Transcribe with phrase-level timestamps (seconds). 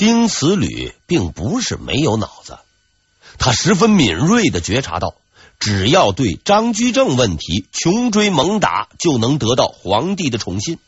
[0.00, 2.58] 丁慈吕并不是没有脑子，
[3.36, 5.14] 他十分敏锐的觉察到，
[5.58, 10.78] 只要对张居正问题穷追猛打，就能得到皇帝的宠信。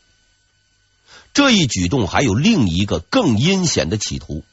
[1.31, 4.43] 这一举动还有另一个更阴险的企图。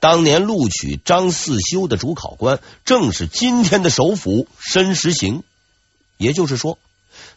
[0.00, 5.44] 当年录取张四修的主考官，正是今天的首辅申时行。
[6.16, 6.76] 也就是说，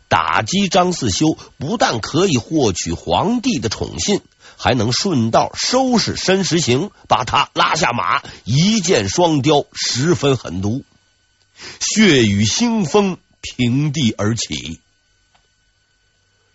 [0.07, 4.21] 打击张四修不但可以获取皇帝的宠信，
[4.63, 10.85] 还能顺道收拾申时行，把他拉下马，一箭双雕，十分狠毒。
[11.81, 14.79] 血雨腥风平地而起。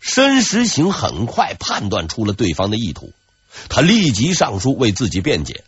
[0.01, 3.13] 申时行很快判断出了对方的意图，
[3.69, 5.63] 他立即上书为自己辩解。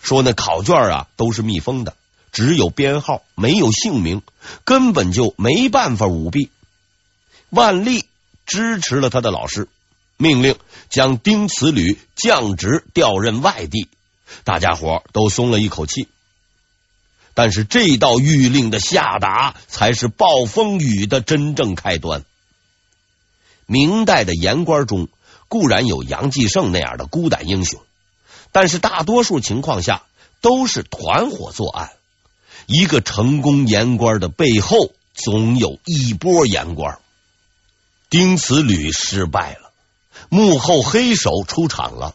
[0.00, 1.94] 说那考卷啊都是密封的，
[2.32, 4.22] 只有编号没有姓名，
[4.64, 6.48] 根本就没办法舞弊。
[7.50, 8.06] 万历
[8.46, 9.68] 支持了他的老师，
[10.16, 10.56] 命令
[10.88, 13.88] 将丁慈吕降职调任外地，
[14.44, 16.08] 大家伙都松了一口气。
[17.34, 22.24] 但是这道谕令的下达，才是暴风雨的真正开端。
[23.66, 25.08] 明代的言官中，
[25.48, 27.82] 固然有杨继盛那样的孤胆英雄。
[28.52, 30.04] 但是大多数情况下
[30.40, 31.90] 都是团伙作案，
[32.64, 36.98] 一个成功言官的背后总有一波言官。
[38.08, 39.65] 丁慈吕失败了，
[40.28, 42.14] 幕后黑手出场了。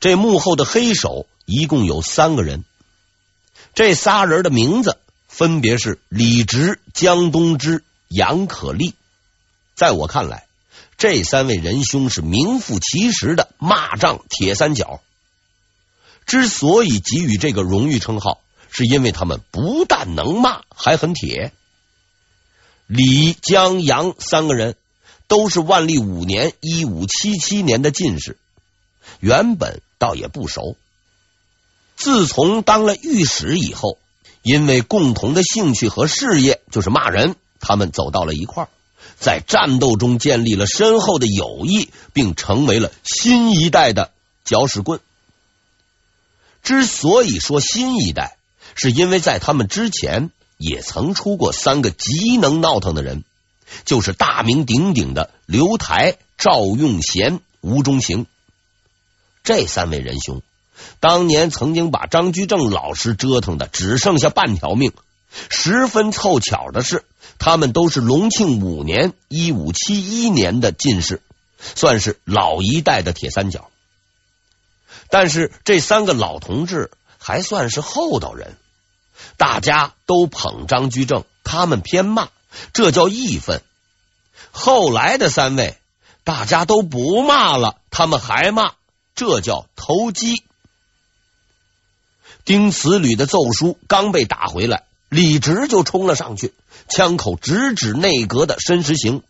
[0.00, 2.64] 这幕后的黑手一共有三个人，
[3.74, 8.94] 这仨人的名字分别是李直、江东之、杨可立。
[9.74, 10.46] 在我看来，
[10.96, 15.00] 这三位仁兄是名副其实的骂仗铁三角。
[16.26, 21.52] 之所以给予这个荣誉称号，是因为他们不但能骂，还很铁。
[22.86, 24.76] 李、江、杨三个人
[25.28, 28.38] 都是万历五年（一五七七年）的进士，
[29.20, 30.76] 原本倒也不熟。
[31.96, 33.98] 自从当了御史以后，
[34.42, 38.68] 因为共同的兴趣和事业就是骂人，他们走到了一块儿，
[39.18, 44.12] 在战斗中建立了深厚的友谊，并成为了新一代的
[44.44, 45.00] 搅屎棍。
[46.62, 48.36] 之所以说新一代，
[48.74, 53.24] 是因为在他们之前也曾出过三个极能闹腾的人，
[53.84, 58.26] 就是大名鼎鼎的刘台、赵用贤、吴中行。
[59.44, 60.42] 这三位仁兄
[61.00, 64.92] 当年曾经把张居正老师折腾的只剩下半条命。
[65.50, 67.04] 十分凑巧的是，
[67.38, 71.20] 他们都是隆庆五年（一五七一年）的进士，
[71.58, 73.70] 算是老一代的铁三角。
[75.10, 78.56] 但是这三个老同志还算是厚道人，
[79.36, 82.28] 大家都捧张居正，他们偏骂，
[82.72, 83.62] 这叫义愤。
[84.50, 85.76] 后来的三位，
[86.24, 88.72] 大家都不骂了，他们还骂，
[89.14, 90.42] 这叫投机。
[92.44, 96.54] 丁慈吕的奏书刚被打回来，李直就冲了上去，
[96.88, 99.22] 枪口直指内阁的申时行，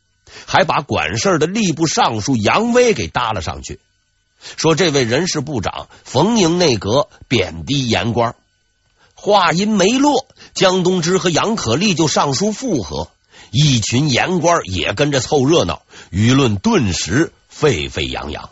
[0.47, 3.81] 还把管事的吏部尚书杨威给搭了上去。
[4.57, 8.37] 说这位人事部长逢迎内阁，贬低言官。
[9.15, 13.11] 话音没落，江东之和杨可立就上书附和，
[13.51, 18.51] 一群言官也跟着凑热闹，舆论顿时沸沸扬扬。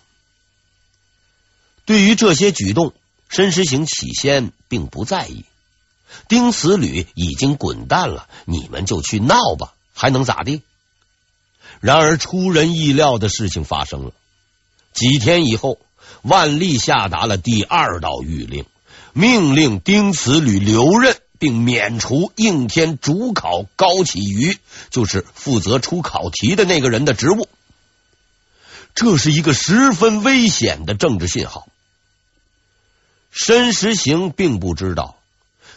[1.84, 2.93] 对于这些举动，
[3.29, 5.45] 申时行起先并不在意。
[6.29, 10.62] 丁慈吕已经滚蛋了，你们就去闹吧，还能咋地？
[11.81, 14.13] 然而出人意料的事情发生了。
[14.93, 15.78] 几天以后，
[16.23, 18.65] 万历下达了第二道谕令，
[19.13, 24.58] 命令丁慈吕留任，并免除应天主考高启瑜，
[24.91, 27.48] 就是负责出考题的那个人的职务。
[28.94, 31.69] 这是一个十分危险的政治信号。
[33.30, 35.16] 申时行并不知道，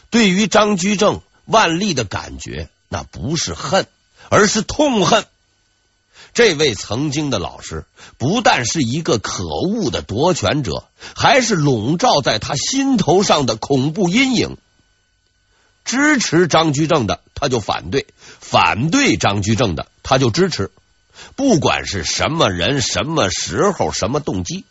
[0.10, 3.88] 对于张居正、万历的感觉，那不是恨，
[4.30, 5.26] 而是痛恨。
[6.34, 7.86] 这位曾经的老师
[8.18, 14.56] 不但是一个可恶的夺权者，还是笼罩在他心头上的恐怖阴影。
[15.90, 18.06] 支持张居正的他就反对，
[18.40, 20.70] 反对张居正的他就支持，
[21.36, 24.66] 不管是什么人、什么时候、什么动机，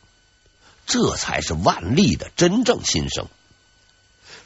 [0.87, 3.27] 这才是万历的真正心声。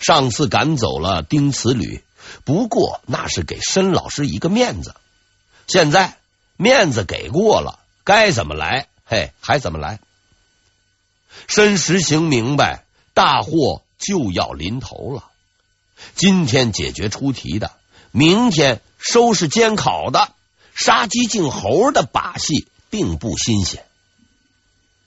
[0.01, 2.03] 上次赶走了丁慈吕，
[2.45, 4.95] 不过那是给申老师一个面子，
[5.67, 6.17] 现在。
[6.59, 9.99] 面子给过了，该怎么来，嘿，还怎么来？
[11.49, 12.85] 申时行明白，
[13.15, 15.32] 大祸就要临头了。
[16.15, 17.73] 今天解决出题的，
[18.11, 20.33] 明天收拾监考的，
[20.75, 23.85] 杀鸡儆猴的把戏并不新鲜。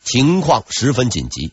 [0.04, 1.52] 情况十分紧急，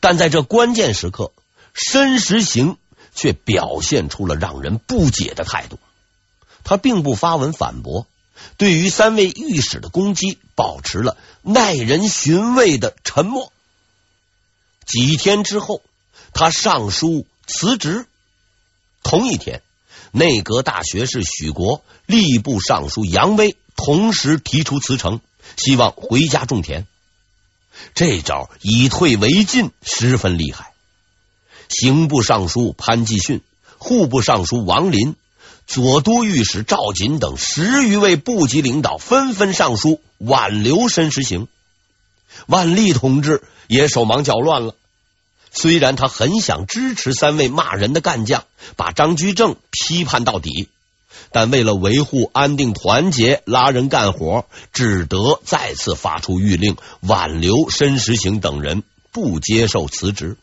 [0.00, 1.32] 但在这关键时刻，
[1.74, 2.76] 申时行
[3.14, 5.78] 却表现出了让人不解的态度。
[6.64, 8.06] 他并不发文反驳，
[8.56, 13.52] 对于三位御史的攻击，保持了耐人寻味的沉默。
[14.86, 15.82] 几天之后，
[16.32, 18.06] 他上书辞职。
[19.02, 19.62] 同一天，
[20.12, 25.20] 内阁大学士许国、吏部尚书杨威同时提出辞呈，
[25.56, 26.86] 希望回家种田。
[27.94, 30.72] 这招以退为进，十分厉害。
[31.68, 33.40] 刑部尚书潘继训、
[33.78, 35.14] 户部尚书王林、
[35.66, 41.46] 左都御史赵瑾等十余位部级领导纷纷上书挽留申时行。
[42.46, 44.74] 万历同志也手忙脚乱了。
[45.50, 48.44] 虽然他很想支持三位骂人的干将，
[48.76, 50.68] 把张居正批判到底，
[51.32, 60.36] 但为了维护安定团结，拉人干活，只得再次发出谕令，挽留申时行等人不接受辞职。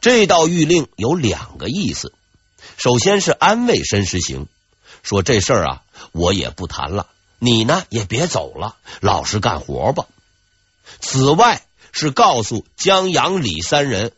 [0.00, 2.12] 这道谕令有两个意思：
[2.76, 4.46] 首先是安慰申时行，
[5.02, 5.82] 说这事儿啊，
[6.12, 7.06] 我也不谈了，
[7.38, 10.06] 你呢也别走了，老实干活吧。
[11.00, 11.62] 此外，
[11.92, 14.12] 是告诉江杨李三人，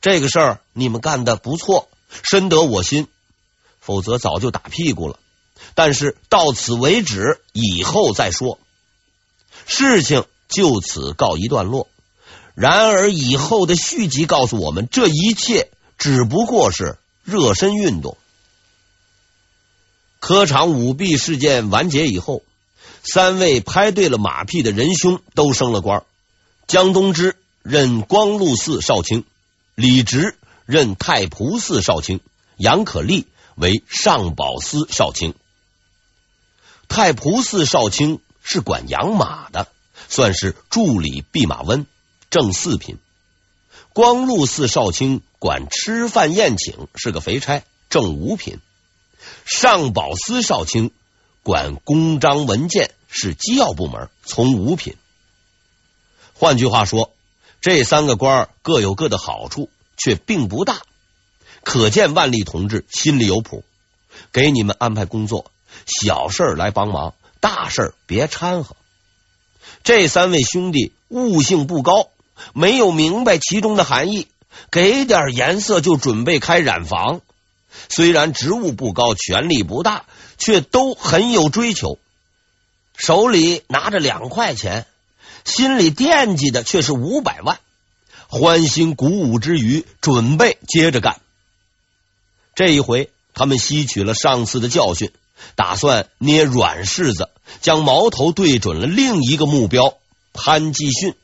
[0.00, 1.88] 这个事儿你们干的不错，
[2.22, 3.08] 深得我心。
[3.80, 5.18] 否则早就打屁股了。
[5.74, 8.58] 但是到此为止，以后再说。
[9.66, 11.88] 事情就此告一段落。
[12.54, 18.16] 然而以后的续集告诉我们，这一切只不过是热身运动。
[20.18, 22.42] 科场舞弊事件完结以后，
[23.04, 26.04] 三位拍对了马屁的仁兄都升了官。
[26.66, 29.24] 江东之任光禄寺少卿，
[29.76, 32.18] 李直任太仆寺少卿，
[32.56, 35.34] 杨可立为上宝司少卿。
[36.88, 39.68] 太仆寺少卿是管养马的，
[40.08, 41.86] 算是助理弼马温，
[42.30, 42.98] 正四品。
[43.92, 48.58] 光禄寺少卿管吃饭宴请，是个肥差，正五品。
[49.44, 50.90] 上宝司少卿
[51.44, 54.96] 管公章文件，是机要部门，从五品。
[56.38, 57.12] 换句话说，
[57.62, 60.82] 这三个官各有各的好处，却并不大。
[61.64, 63.64] 可见万历同志心里有谱，
[64.32, 65.50] 给你们安排工作，
[65.86, 68.76] 小事来帮忙，大事别掺和。
[69.82, 72.10] 这三位兄弟悟性不高，
[72.52, 74.28] 没有明白其中的含义，
[74.70, 77.22] 给点颜色就准备开染坊。
[77.88, 80.04] 虽然职务不高，权力不大，
[80.36, 81.98] 却都很有追求，
[82.94, 84.86] 手里拿着两块钱。
[85.46, 87.60] 心里惦记的却是五百万，
[88.28, 91.20] 欢欣鼓舞之余，准备接着干。
[92.56, 95.12] 这一回，他们吸取了上次的教训，
[95.54, 99.96] 打算捏软柿子，将矛头对准了另一个目标——
[100.34, 101.14] 潘继训。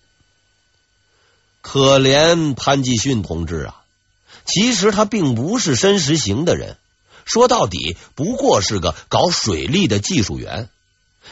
[1.61, 3.83] 可怜潘继训同志啊！
[4.45, 6.77] 其实他并不是申时行的人，
[7.25, 10.69] 说到底，不过是个搞水利的技术员。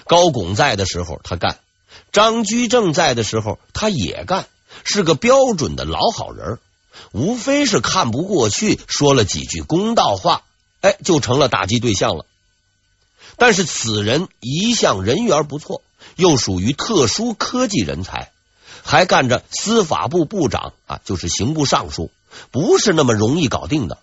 [0.06, 1.58] 高拱在的时候，他干。
[2.12, 4.46] 张居正在的时候，他也干，
[4.84, 6.58] 是个标准的老好人，
[7.12, 10.42] 无非是看不过去，说了几句公道话，
[10.80, 12.26] 哎，就成了打击对象了。
[13.36, 15.82] 但是此人一向人缘不错，
[16.16, 18.32] 又属于特殊科技人才，
[18.82, 22.10] 还干着司法部部长啊，就是刑部尚书，
[22.50, 23.98] 不是那么容易搞定的。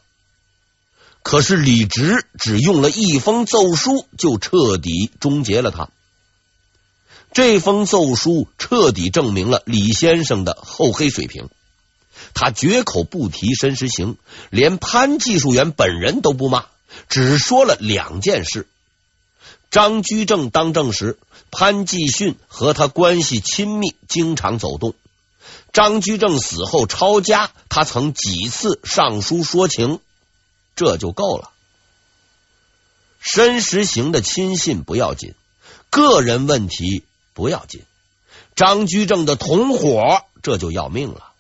[1.24, 5.90] 可是李直只用了一封奏书，就彻底终结了他。
[7.34, 11.50] 这封奏书彻底证明了李先生的厚黑水平。
[12.34, 14.18] 他绝口不提申时行，
[14.50, 16.66] 连潘技术员本人都不骂，
[17.10, 18.68] 只说了两件事：
[19.70, 21.20] 张居正当政时，
[21.52, 24.94] 潘继训和他关系亲密，经常走动；
[25.74, 30.00] 张居正死后抄家，他曾几次上书说情，
[30.76, 31.52] 这就够了。
[33.20, 35.34] 申时行的亲信不要紧，
[35.90, 37.04] 个人问题。
[37.38, 37.84] 不要紧，
[38.56, 41.34] 张居正的同伙这就要命了。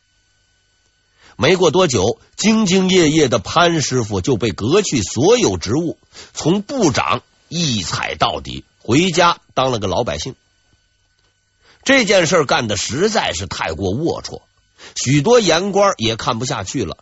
[1.37, 5.97] 没过多久，兢兢业业的潘师傅就被革去所有职务，
[6.35, 10.35] 从部长一踩到底，回家当了个老百姓。
[11.83, 14.41] 这件事干的实在是太过龌龊，
[14.95, 16.97] 许多言官也看不下去了。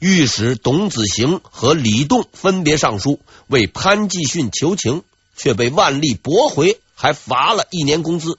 [0.00, 5.04] 御史董子行和李栋分别上书为潘继训求情，
[5.36, 6.80] 却被万历驳回。
[7.00, 8.38] 还罚了一年工资。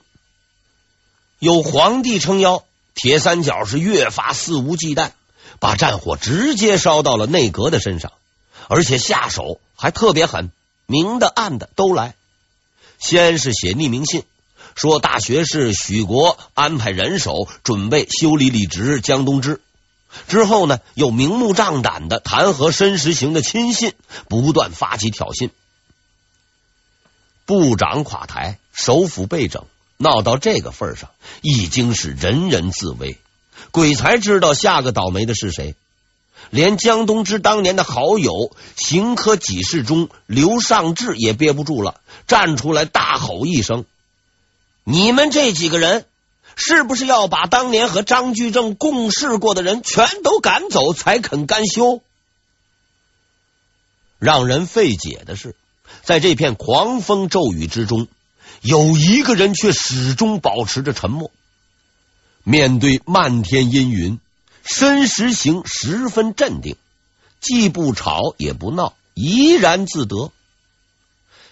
[1.40, 2.62] 有皇帝撑腰，
[2.94, 5.10] 铁三角是越发肆无忌惮，
[5.58, 8.12] 把战火直接烧到了内阁的身上，
[8.68, 10.52] 而且下手还特别狠，
[10.86, 12.14] 明的暗的都来。
[13.00, 14.22] 先是写匿名信，
[14.76, 19.60] 说大学士许国安排人手准备修理李直、江东之。
[20.28, 23.94] 之后呢，又明目张胆的弹劾申时行的亲信，
[24.28, 25.50] 不断发起挑衅。
[27.46, 29.64] 部长垮台，首辅被整，
[29.96, 33.18] 闹到这个份上，已经是人人自危。
[33.70, 35.74] 鬼才知道下个倒霉的是谁。
[36.50, 43.84] 连江东之当年的好友刑科给事中刘尚志也憋不住了，站出来大吼一声
[44.84, 46.04] ：“你们这几个人！”
[46.54, 52.02] 是不是要把当年和张居正共事过的人全都赶走才肯甘休？
[54.18, 55.56] 让人费解的是，
[56.02, 58.08] 在这片狂风骤雨之中，
[58.60, 61.30] 有一个人却始终保持着沉默。
[62.44, 64.18] 面对漫天阴云，
[64.64, 66.76] 申时行十分镇定，
[67.40, 70.32] 既不吵也不闹，怡然自得。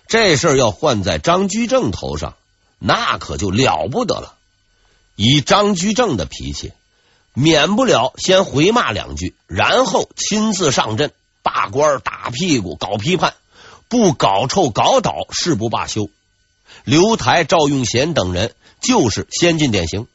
[0.09, 2.35] 这事儿要换在张居正头上，
[2.81, 4.35] 那可就了不得了。
[5.15, 6.73] 以张居正的脾气，
[7.35, 13.35] 免不了先回骂两句，然后亲自上阵，罢官、打屁股、搞批判，
[13.91, 16.09] 不搞臭、搞倒，誓不罢休。
[16.85, 20.07] 刘台、赵用贤等人就是先进典型。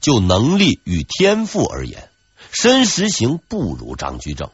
[0.00, 2.10] 就能力与天赋而言，
[2.52, 4.50] 申时行不如张居正，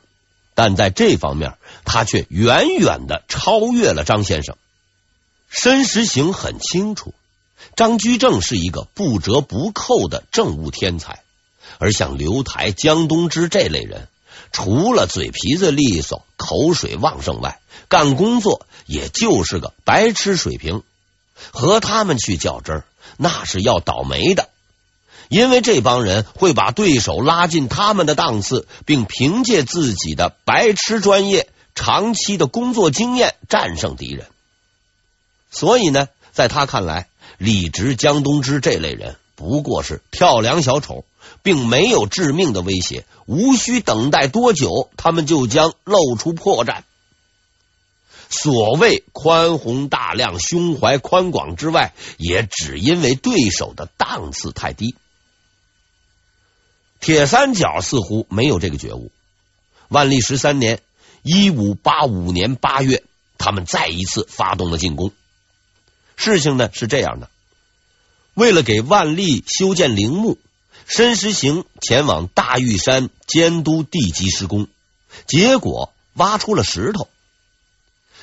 [0.55, 4.57] 但在这方面，他却远远的超越了张先生。
[5.49, 7.13] 申时行很清楚。
[7.75, 11.25] 张居正是一个不折不扣的政务天才，
[11.79, 14.07] 而像刘台、江东之这类人，
[14.53, 20.83] 除了嘴皮子利索、口水旺盛外，干工作也就是个白痴水平。
[21.53, 22.85] 和他们去较真儿，
[23.17, 24.51] 那是要倒霉的，
[25.31, 34.27] 因为这帮人会把对手拉进他们的档次，并凭借自己的白痴专业、长期的工作经验战胜敌人。
[35.51, 41.07] 所以呢，在他看来，李直、江东之这类人不过是跳梁小丑，
[41.43, 46.83] 并没有致命的威胁，无需等待多久，他们就将露出破绽。
[48.29, 54.95] 所谓宽宏大量、胸怀宽广之外，也只因为对手的档次太低。
[57.01, 59.11] 铁三角似乎没有这个觉悟。
[59.89, 60.81] 万历十三年
[61.25, 63.03] （一五八五年八月），
[63.37, 65.11] 他们再一次发动了进攻。
[66.15, 67.31] 事情呢是这样的，
[68.35, 70.39] 为了给万历修建陵墓，
[70.91, 74.67] 申时行前往大玉山监督地基施工，
[75.29, 77.07] 结果挖出了石头。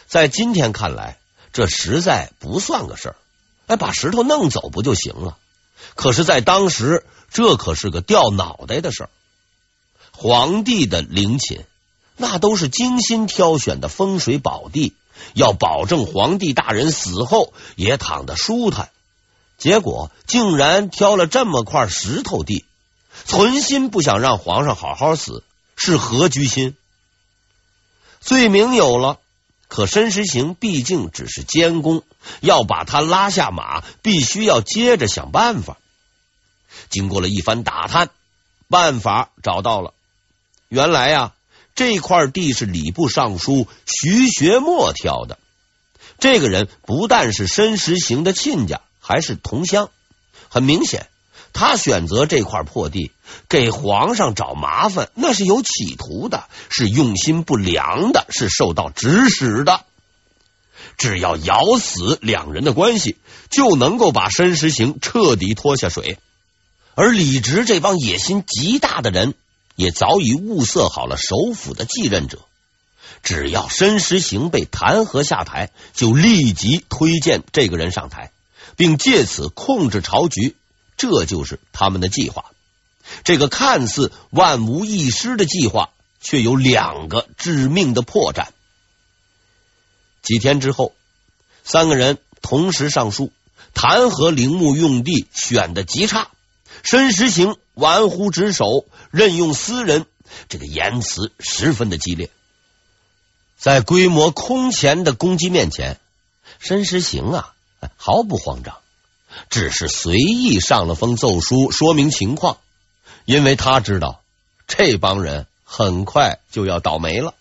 [0.05, 1.17] 在今天看来，
[1.53, 3.15] 这实在不算个事儿，
[3.67, 5.37] 哎，把石头弄走不就行了？
[5.95, 9.09] 可是，在当时，这可是个掉脑袋的事儿。
[10.11, 11.65] 皇帝的陵寝，
[12.17, 14.93] 那都是精心挑选的风水宝地。
[15.33, 18.91] 要保证皇帝大人死后也躺得舒坦，
[19.57, 22.65] 结果竟然挑了这么块石头地，
[23.25, 25.43] 存心不想让皇上好好死，
[25.75, 26.75] 是何居心？
[28.19, 29.19] 罪名有了，
[29.67, 32.03] 可申时行毕竟只是监工，
[32.41, 35.77] 要把他拉下马，必须要接着想办法。
[36.89, 38.09] 经过了一番打探，
[38.69, 39.93] 办法找到了，
[40.69, 41.33] 原来呀。
[41.75, 45.37] 这块地是礼部尚书徐学墨挑的。
[46.17, 49.89] 这个人不但是申时行的亲家，还是同乡。
[50.49, 51.07] 很明显，
[51.53, 53.11] 他选择这块破地
[53.47, 59.85] 给皇上找麻烦，那是有企图的，是用心不良的，是受到指使的。
[60.97, 63.15] 只要咬死两人的关系，
[63.49, 66.17] 就能够把申时行彻底拖下水。
[66.95, 69.33] 而李直这帮野心极大的人。
[69.77, 72.39] 也早已物色好了首辅的继任者，
[73.21, 78.31] 只要申时行被弹劾下台，就立即推荐这个人上台，
[78.77, 80.55] 并借此控制朝局。
[80.95, 82.45] 这就是他们的计划。
[83.25, 85.89] 这个看似万无一失的计划，
[86.21, 88.47] 却有两个致命的破绽。
[90.21, 90.93] 几天之后，
[91.63, 93.31] 三个人同时上书
[93.73, 96.29] 弹劾陵墓用地选的极差，
[96.83, 98.65] 申时行玩忽职守。
[99.09, 100.05] 任用私人，
[100.49, 102.29] 这个言辞十分的激烈。
[103.57, 105.99] 在规模空前的攻击面前，
[106.59, 107.53] 申时行啊
[107.97, 108.77] 毫不慌张，
[109.49, 112.57] 只是随意上了封奏书，说明情况。
[113.25, 114.21] 因为他知道
[114.67, 117.33] 这帮人很快就要倒霉了。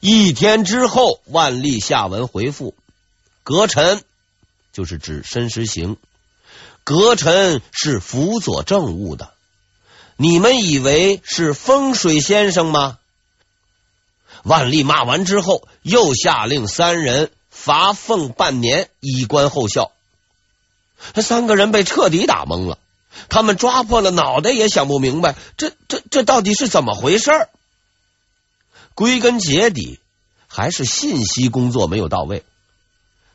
[0.00, 2.74] 一天之后，万历下文回复：
[3.42, 4.04] 阁臣
[4.72, 5.96] 就是指申时行，
[6.84, 9.32] 阁臣是辅佐政务的。
[10.16, 12.98] 你们以为是风水先生吗？
[14.42, 19.92] 万历骂完之后，又下令三人罚俸半年，以观后效，
[21.14, 22.78] 这三个人被彻底打懵了，
[23.30, 27.30] 他们抓破了脑袋也想不明白，这这这到底是怎么回事？
[28.94, 29.98] 归根结底，
[30.46, 32.44] 还是信息工作没有到位。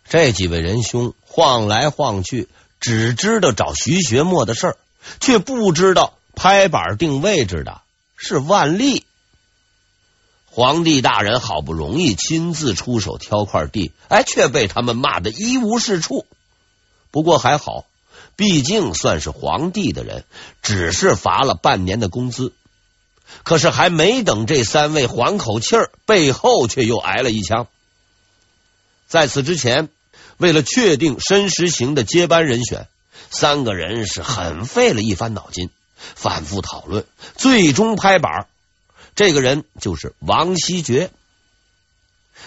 [0.07, 2.49] 这几位仁兄晃来晃去，
[2.79, 4.77] 只知道找徐学墨的事儿，
[5.19, 7.81] 却不知道拍板定位置的
[8.15, 9.05] 是万历。
[10.51, 16.25] 皇帝大人好不容易亲自出手挑块地，哎，却被他们骂得一无是处。
[17.11, 17.85] 不过还好，
[18.35, 20.25] 毕竟算是皇帝的人，
[20.61, 22.51] 只是罚了半年的工资。
[23.43, 27.67] 可是还没等这三位缓口气儿，背后却又挨了一枪。
[29.07, 29.89] 在此之前，
[30.37, 32.87] 为了确定申时行的接班人选，
[33.29, 35.69] 三个人是很费了一番脑筋，
[36.15, 37.05] 反复讨论，
[37.37, 38.47] 最终拍板。
[39.19, 41.11] 这个人就是王希爵。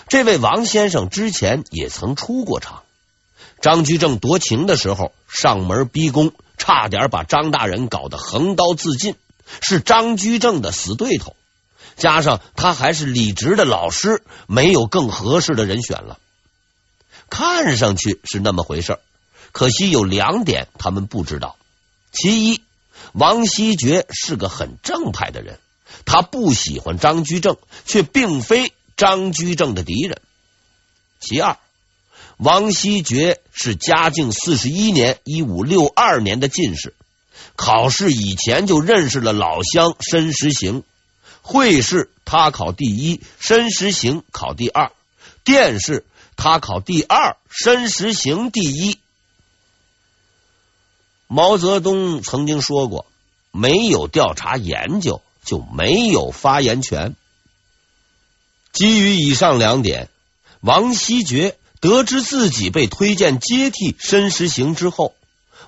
[0.08, 2.82] 这位王先生之前也曾出过场，
[3.60, 9.16] 张居正夺情的时候上门逼宫，差点把张大人搞得横刀自尽，
[9.60, 11.36] 是张居正的死对头。
[11.96, 16.18] 加上他还是李直的老师，没有更合适的人选了。
[17.28, 18.98] 看上去是那么回事，
[19.52, 21.58] 可惜有两点他们不知道：
[22.12, 22.62] 其一，
[23.12, 25.58] 王希爵是个很正派的人。
[26.04, 30.20] 他不喜欢张居正，却并非张居正的敌人。
[31.20, 31.58] 其二，
[32.36, 36.94] 王希爵是嘉靖四十一年（一五六二年）的进士，
[37.56, 40.82] 考试以前就认识了老乡申时行。
[41.44, 44.92] 会试他考第一，申时行考第二；
[45.42, 46.06] 殿试
[46.36, 48.96] 他考第二，申时行第一。
[51.26, 53.06] 毛泽东曾经说过
[53.50, 57.16] ：“没有调查研究。”就没有发言权。
[58.72, 60.08] 基于以上两点，
[60.60, 65.14] 王希爵得知自己被推荐接替申时行之后，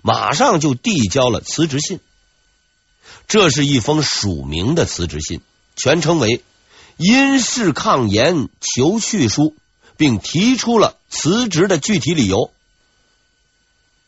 [0.02, 2.00] 马上就递交了辞职信。
[3.26, 5.40] 这是一封署名的辞职信，
[5.76, 6.42] 全称为
[6.96, 9.54] “因事抗言求去书”，
[9.96, 12.50] 并提出了辞职的具体理由。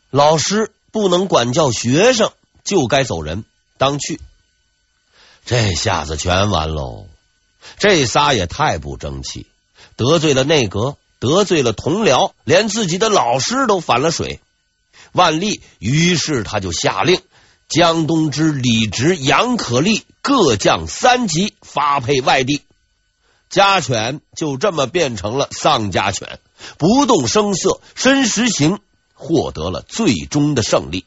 [0.09, 2.31] 老师不能管教学生，
[2.63, 3.43] 就该走人。
[3.77, 4.19] 当去。
[5.47, 7.07] 这下子全完喽！
[7.79, 9.47] 这仨也太不争气，
[9.95, 14.41] 得罪了内阁，得罪了同僚，连自己的老师都反了水。
[15.13, 17.21] 万历于是他就下令，
[17.69, 22.63] 江东之、李直、杨可立各降三级，发配外地。
[23.49, 26.41] 家犬就这么变成了丧家犬，
[26.77, 27.79] 不动声色。
[27.95, 28.81] 申时行
[29.13, 31.05] 获得了最终的胜利。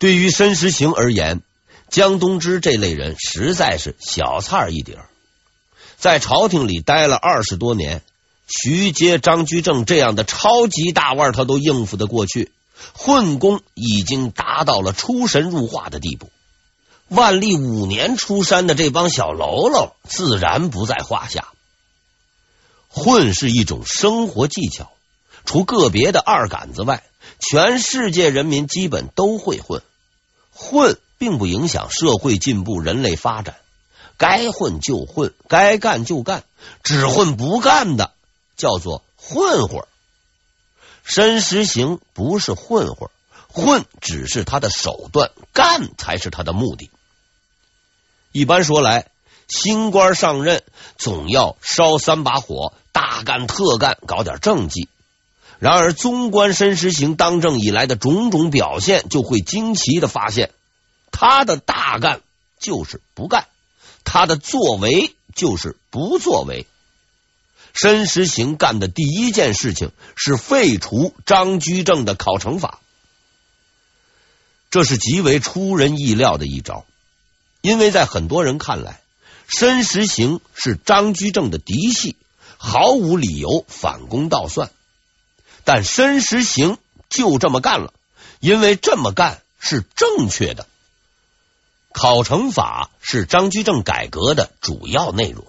[0.00, 1.42] 对于申时行而言，
[1.90, 4.98] 江东之这类人实在是小菜一碟，
[5.98, 8.02] 在朝廷里待了二十多年，
[8.46, 12.52] 徐阶、张居正这样的超级大腕他都应付得过去，
[12.94, 16.30] 混功已经达到了出神入化的地步。
[17.08, 21.48] 万历五年出山的这帮小喽啰自然不在话下。
[22.88, 24.92] 混是一种生活技巧，
[25.44, 27.02] 除个别的二杆子外，
[27.40, 29.82] 全世界人民基本都会混。
[30.52, 30.96] 混。
[31.20, 33.56] 并不影响社会进步、人类发展。
[34.16, 36.44] 该混就混，该干就干，
[36.82, 38.12] 只混不干的
[38.56, 39.84] 叫做混混。
[41.04, 43.10] 申时行不是混混，
[43.48, 46.90] 混只是他的手段，干才是他的目的。
[48.32, 49.10] 一般说来，
[49.46, 50.62] 新官上任
[50.96, 54.88] 总要烧三把火，大干特干，搞点政绩。
[55.58, 60.52] 然而，纵观申时行当政以来的种种表现，就会惊奇的发现。
[61.10, 62.20] 他的大干
[62.58, 63.48] 就是不干，
[64.04, 66.66] 他的作为就是不作为。
[67.72, 72.80] 申时行干的第一件事情是废除张居正的考成法，
[74.70, 76.84] 这是极为出人意料的一招，
[77.60, 79.00] 因为在很多人看来，
[79.46, 82.16] 申时行是张居正的嫡系，
[82.56, 84.70] 毫无理由反攻倒算。
[85.62, 87.94] 但申时行就这么干了，
[88.40, 90.66] 因为这么干是正确的。
[91.92, 95.44] 考成法是张居正改革的主要内容，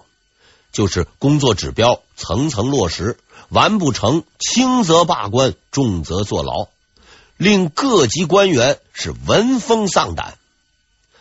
[0.72, 6.68] 就是工作指标层层落实，完不成轻则罢官，重则坐牢，
[7.36, 10.36] 令各级官员是闻风丧胆。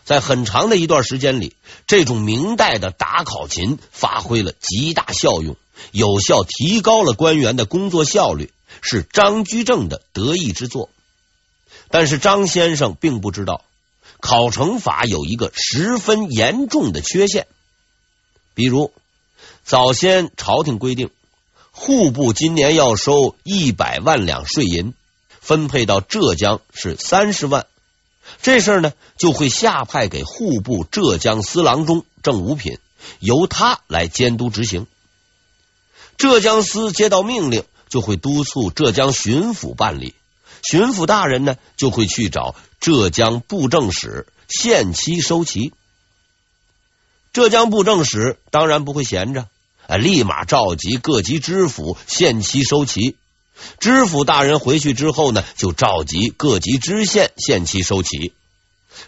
[0.04, 1.56] 在很长的一段时间里，
[1.86, 5.56] 这种明代的打考勤发挥了极大效用，
[5.92, 10.90] 有效提高了官员的工作效率，是张居正的得意之作。
[11.90, 13.64] 但是张先生并不知道。
[14.22, 17.48] 考成法有一个十分严重的缺陷，
[18.54, 18.94] 比如
[19.66, 21.10] 早先朝廷规定，
[21.72, 24.94] 户部今年要收一百万两税银，
[25.40, 27.66] 分配到浙江是三十万，
[28.42, 32.78] 这事儿呢就会下派给户部浙江司郎中郑五品，
[33.20, 34.86] 由他来监督执行。
[36.18, 40.14] 浙江司接到命令，就会督促浙江巡抚办理，
[40.64, 45.74] 巡抚大人呢就会去找浙江布政使限期收齐。
[47.34, 49.48] 浙江布政使当然不会闲着，
[49.88, 53.16] 啊，立马召集各级知府限期收齐。
[53.80, 58.34] 知府大人回去之后呢，就召集各级知县限期收齐。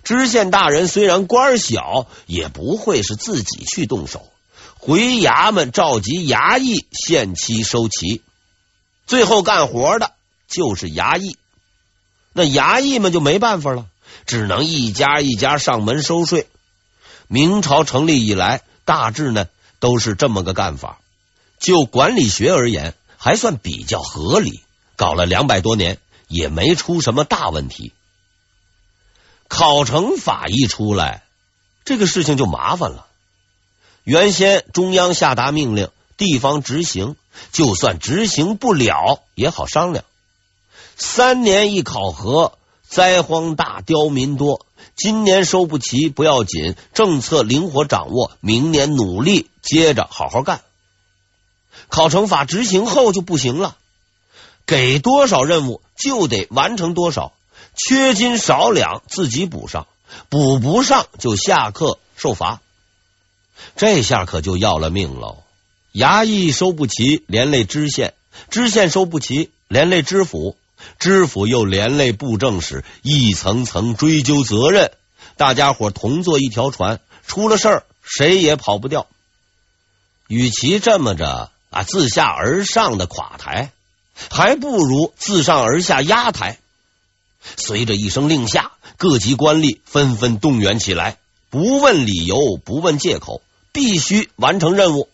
[0.03, 4.31] 知县大人虽然官小，也不会是自己去动手，
[4.75, 8.21] 回衙门召集衙役限期收齐。
[9.05, 10.13] 最后干活的
[10.47, 11.35] 就是衙役，
[12.33, 13.85] 那衙役们就没办法了，
[14.25, 16.47] 只能一家一家上门收税。
[17.27, 19.47] 明朝成立以来，大致呢
[19.79, 20.99] 都是这么个干法。
[21.59, 24.61] 就管理学而言，还算比较合理。
[24.95, 27.93] 搞了两百多年，也没出什么大问题。
[29.47, 31.23] 考成法一出来，
[31.85, 33.07] 这个事情就麻烦了。
[34.03, 37.15] 原先中央下达命令，地方执行，
[37.51, 40.03] 就算执行不了，也好商量。
[40.95, 44.65] 三年一考核，灾荒大，刁民多。
[44.95, 50.61] 今年收不齐不要紧，政策灵活掌握，明年努力接着好好干。
[51.89, 53.75] 考成法执行后就不行了，
[54.67, 57.33] 给多少任务就得完成多少，
[57.75, 59.87] 缺斤少两自己补上，
[60.29, 62.61] 补不上就下课受罚。
[63.75, 65.43] 这下可就要了命喽！
[65.93, 68.13] 衙役收不齐，连累知县；
[68.49, 70.55] 知县收不齐，连累知府。
[70.99, 74.91] 知府又连累布政使，一层层追究责任，
[75.37, 79.07] 大家伙同坐一条船，出了事儿谁也跑不掉。
[80.27, 83.71] 与其这么着啊，自下而上的垮台，
[84.29, 86.59] 还不如自上而下压台。
[87.57, 91.17] 随着一声令下，各级官吏纷纷动员起来，
[91.49, 93.41] 不问理由，不问借口，
[93.71, 95.09] 必须完成任务。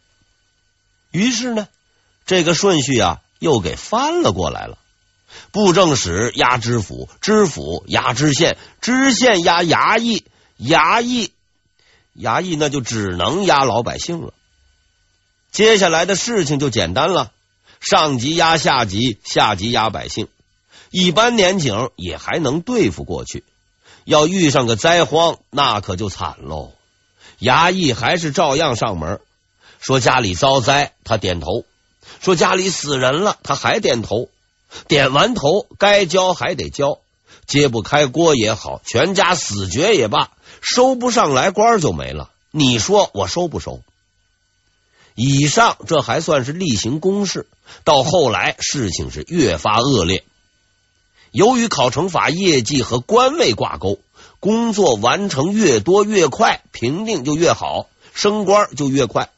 [1.12, 1.68] 于是呢，
[2.26, 4.78] 这个顺序啊，又给翻了过来了。
[5.52, 10.24] 布政使压知府，知府压知县，知县压衙役，
[10.60, 11.32] 衙役
[12.18, 14.34] 衙役那就只能压老百姓了。
[15.52, 17.32] 接下来的事情就简单了，
[17.80, 20.28] 上级压下级，下级压百姓。
[20.92, 23.44] 一般年景也还能对付过去，
[24.06, 26.74] 要遇上个灾荒，那可就惨喽。
[27.40, 29.20] 衙役还是照样上门，
[29.80, 31.64] 说家里遭灾，他点头；
[32.20, 34.30] 说家里死人了，他还点头。
[34.88, 37.00] 点完头，该交还得交，
[37.48, 42.30] 揭不开锅也好，全家死绝也罢，收不上来官就没了。
[42.52, 43.82] 你说我收不收？
[45.16, 47.48] 以上这还算是例行公事，
[47.84, 50.24] 到后来事情是越发恶劣。
[51.32, 54.00] 由于考成法业绩和官位挂钩，
[54.40, 59.30] 工作完成越多越快，评定就越好，升官就越快，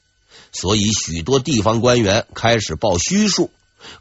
[0.53, 3.49] 所以许多地方官员开始报虚数。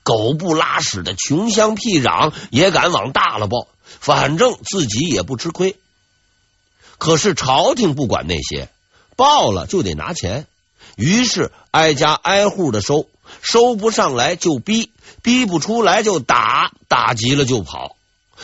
[0.03, 5.77] 狗不拉屎的穷乡僻壤也敢往大了报，反正自己也不吃亏。
[6.99, 8.69] 可是朝廷不管那些，
[9.17, 10.47] 报了就得拿钱，
[10.97, 13.07] 于是挨家挨户的收，
[13.41, 17.97] 收不上来就逼，逼不出来就打，打急了就跑。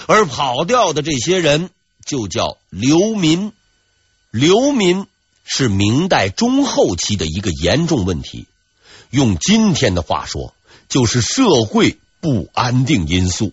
[0.07, 1.71] 而跑掉的这些人
[2.05, 3.53] 就叫流民。
[4.31, 5.07] 流民
[5.45, 8.47] 是明代中后期的一个严重问题，
[9.11, 10.53] 用今天的话说。
[10.89, 13.53] 就是社会不安定因素。